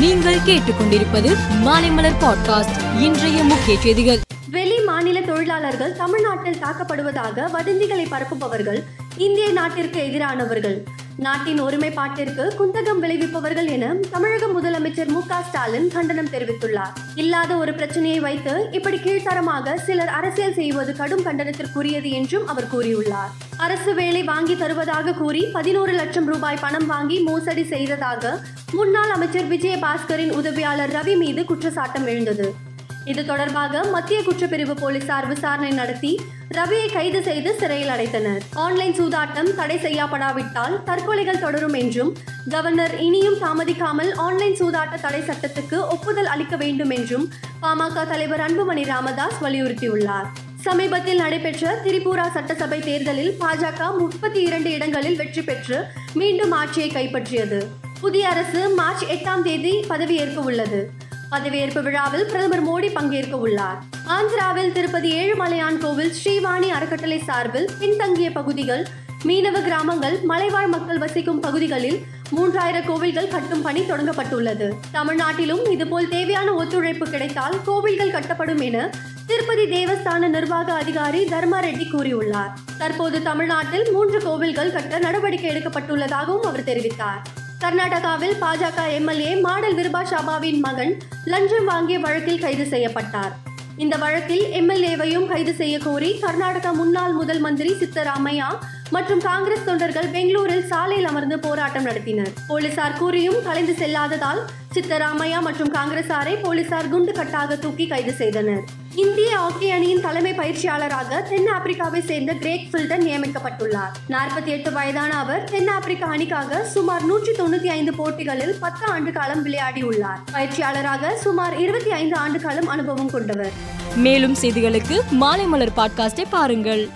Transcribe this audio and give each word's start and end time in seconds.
நீங்கள் 0.00 0.36
கேட்டுக்கொண்டிருப்பது 0.36 1.30
மாலைமலர் 1.64 2.18
பாட்காஸ்ட் 2.20 3.00
இன்றைய 3.00 3.44
முக்கிய 3.44 3.80
செய்திகள். 3.80 4.18
வெளி 4.50 4.84
மாநில 4.84 5.20
தொழிலாளர்கள் 5.20 5.96
தமிழ்நாட்டில் 5.96 6.60
தாக்கப்படுவதாக 6.60 7.48
வதந்திகளை 7.52 8.06
பரப்புபவர்கள் 8.08 8.82
இந்திய 9.16 9.52
நாட்டிற்கு 9.52 10.00
எதிரானவர்கள். 10.00 10.84
நாட்டின் 11.24 11.60
ஒருமைப்பாட்டிற்கு 11.62 12.44
குந்தகம் 12.58 13.00
விளைவிப்பவர்கள் 13.02 13.66
என 13.66 13.94
தமிழக 14.10 14.46
முதலமைச்சர் 14.46 15.06
மு 15.06 15.20
ஸ்டாலின் 15.22 15.88
கண்டனம் 15.92 16.28
தெரிவித்துள்ளார். 16.28 16.92
இல்லாத 17.14 17.56
ஒரு 17.56 17.74
பிரச்சனையை 17.74 18.20
வைத்து 18.20 18.68
இப்படி 18.72 18.96
கீழ்த்தரமாக 18.96 19.74
சிலர் 19.74 20.08
அரசியல் 20.08 20.54
செய்வது 20.54 20.96
கடும் 20.96 21.24
கண்டனத்திற்குரியது 21.24 22.10
என்றும் 22.10 22.46
அவர் 22.46 22.70
கூறியுள்ளார். 22.74 23.32
அரசு 23.56 23.94
வேலை 23.94 24.22
வாங்கி 24.22 24.56
தருவதாக 24.56 25.12
கூறி 25.12 25.46
பதினோரு 25.52 25.92
லட்சம் 25.92 26.26
ரூபாய் 26.26 26.58
பணம் 26.60 26.86
வாங்கி 26.86 27.18
மோசடி 27.20 27.64
செய்ததாக 27.64 28.38
முன்னாள் 28.72 29.10
அமைச்சர் 29.10 29.50
விஜயபாஸ்கரின் 29.50 30.32
உதவியாளர் 30.32 30.90
ரவி 30.90 31.16
மீது 31.16 31.44
குற்றச்சாட்டம் 31.44 32.06
எழுந்தது. 32.06 32.66
இது 33.04 33.24
தொடர்பாக 33.24 33.84
மத்திய 33.84 34.20
குற்றப்பிரிவு 34.20 34.74
போலீசார் 34.76 35.26
விசாரணை 35.26 35.70
நடத்தி 35.70 36.20
ரவியை 36.50 36.92
கைது 36.92 37.22
செய்து 37.22 37.54
சிறையில் 37.54 37.88
அடைத்தனர். 37.88 38.38
ஆன்லைன் 38.54 38.94
சூதாட்டம் 39.00 39.54
தடை 39.54 39.76
செய்யப்படாவிட்டால் 39.76 40.82
தற்கொலைகள் 40.84 41.38
தொடரும் 41.38 41.72
என்றும் 41.72 42.16
கவர்னர் 42.48 43.00
இனியும் 43.00 43.34
தாமதிக்காமல் 43.34 44.14
ஆன்லைன் 44.14 44.54
சூதாட்ட 44.54 45.00
தடை 45.00 45.20
சட்டத்துக்கு 45.20 45.80
ஒப்புதல் 45.88 46.26
அளிக்க 46.26 46.56
வேண்டும் 46.56 46.90
என்றும் 46.90 47.30
பாமக 47.62 48.08
தலைவர் 48.08 48.40
அன்புமணி 48.40 48.84
ராமதாஸ் 48.84 49.42
வலியுறுத்தியுள்ளார். 49.42 50.26
சமீபத்தில் 50.60 51.16
நடைபெற்ற 51.16 51.80
திரிபுரா 51.84 52.30
சட்டசபை 52.30 52.80
தேர்தலில் 52.80 53.36
பாஜக 53.40 53.98
முப்பத்தி 53.98 54.40
இரண்டு 54.42 54.70
இடங்களில் 54.70 55.16
வெற்றி 55.16 55.42
பெற்று 55.42 55.84
மீண்டும் 56.14 56.50
ஆட்சியை 56.50 56.90
கைப்பற்றியது. 56.90 57.66
புதிய 58.00 58.28
அரசு 58.28 58.74
மார்ச் 58.74 59.04
எட்டாம் 59.04 59.42
தேதி 59.42 59.84
பதவியேற்க 59.88 60.40
உள்ளது. 60.40 60.90
பதவியேற்பு 61.32 61.82
விழாவில் 61.82 62.26
பிரதமர் 62.26 62.62
மோடி 62.68 62.88
பங்கேற்க 62.92 63.36
உள்ளார். 63.36 63.78
ஆந்திராவில் 64.16 64.72
திருப்பதி 64.72 65.10
ஏழுமலையான் 65.20 65.78
கோவில் 65.78 66.12
ஸ்ரீவாணி 66.18 66.68
அறக்கட்டளை 66.76 67.18
சார்பில் 67.18 67.68
பின்தங்கிய 67.78 68.32
பகுதிகள் 68.32 68.84
மீனவ 69.24 69.62
கிராமங்கள் 69.62 70.16
மலைவாழ் 70.22 70.66
மக்கள் 70.66 70.98
வசிக்கும் 70.98 71.40
பகுதிகளில் 71.40 71.98
மூன்றாயிரம் 72.36 72.86
கோவில்கள் 72.86 73.28
கட்டும் 73.28 73.62
பணி 73.62 73.80
தொடங்கப்பட்டுள்ளது. 73.80 74.68
தமிழ்நாட்டிலும் 74.92 75.62
இதுபோல் 75.70 76.08
தேவையான 76.08 76.54
ஒத்துழைப்பு 76.54 77.10
கிடைத்தால் 77.10 77.56
கோவில்கள் 77.64 78.14
கட்டப்படும் 78.16 78.62
என 78.62 78.90
திருப்பதி 79.26 79.64
தேவஸ்தான 79.64 80.28
நிர்வாக 80.28 80.72
அதிகாரி 80.72 81.24
தர்மா 81.24 81.60
ரெட்டி 81.66 81.88
கூறியுள்ளார். 81.94 82.54
தற்போது 82.78 83.22
தமிழ்நாட்டில் 83.22 83.92
மூன்று 83.92 84.20
கோவில்கள் 84.20 84.72
கட்ட 84.72 84.98
நடவடிக்கை 84.98 85.50
எடுக்கப்பட்டுள்ளதாகவும் 85.50 86.48
அவர் 86.50 86.68
தெரிவித்தார். 86.70 87.20
கர்நாடகாவில் 87.62 88.36
பாஜக 88.42 88.80
எம்எல்ஏ 88.96 89.30
மாடல் 89.44 89.76
விருபா 89.78 90.00
ஷாபாவின் 90.10 90.60
மகன் 90.60 90.92
லஞ்சம் 91.24 91.64
வாங்கிய 91.64 91.98
வழக்கில் 91.98 92.38
கைது 92.38 92.64
செய்யப்பட்டார். 92.64 93.32
இந்த 93.76 93.96
வழக்கில் 93.96 94.44
எம்எல்ஏவையும் 94.60 95.26
கைது 95.26 95.54
செய்ய 95.54 95.78
கோரி 95.78 96.18
கர்நாடக 96.18 96.72
முன்னாள் 96.72 97.12
முதல் 97.12 97.40
மந்திரி 97.40 97.72
சித்தராமையா 97.72 98.48
மற்றும் 98.90 99.20
காங்கிரஸ் 99.20 99.64
தொண்டர்கள் 99.64 100.08
பெங்களூரில் 100.08 100.64
சாலையில் 100.64 101.04
அமர்ந்து 101.04 101.38
போராட்டம் 101.38 101.86
நடத்தினர். 101.86 102.32
போலீசார் 102.48 102.98
கூறியும் 102.98 103.42
கலைந்து 103.42 103.74
செல்லாததால் 103.74 104.42
சித்தராமையா 104.74 105.40
மற்றும் 105.40 105.72
காங்கிரசாரை 105.72 106.36
போலீசார் 106.42 106.88
குண்டு 106.88 107.12
கட்டாக 107.12 107.56
தூக்கி 107.56 107.86
கைது 107.86 108.12
செய்தனர். 108.12 108.64
இந்திய 108.98 109.36
ஹாக்கி 109.36 109.70
அணியின் 109.70 110.00
தலைமை 110.00 110.32
பயிற்சியாளராக 110.32 111.20
தென் 111.22 111.46
ஆப்பிரிக்காவை 111.50 112.00
சேர்ந்த 112.00 112.32
கிரேக் 112.32 112.68
ஃபில்டன் 112.72 113.04
நியமிக்கப்பட்டுள்ளார். 113.08 113.92
நாற்பத்தி 114.08 114.44
எட்டு 114.44 114.72
வயதான 114.72 115.18
அவர் 115.18 115.44
தென் 115.44 115.68
ஆப்பிரிக்கா 115.68 116.06
அணிக்காக 116.06 116.64
சுமார் 116.64 117.04
நூற்றி 117.04 117.32
தொண்ணூத்தி 117.32 117.66
ஐந்து 117.66 117.94
போட்டிகளில் 117.94 118.56
பத்து 118.60 118.86
ஆண்டு 118.86 119.12
காலம் 119.12 119.46
விளையாடியுள்ளார். 119.46 120.20
பயிற்சியாளராக 120.32 121.16
சுமார் 121.16 121.58
இருபத்தி 121.58 121.90
ஐந்து 121.90 122.16
ஆண்டு 122.16 122.40
காலம் 122.40 122.66
அனுபவம் 122.66 123.10
கொண்டவர். 123.10 123.52
மேலும் 123.96 124.36
செய்திகளுக்கு 124.40 125.00
மாலை 125.10 125.44
மலர் 125.44 125.76
பாட்காஸ்டை 125.76 126.24
பாருங்கள். 126.30 126.88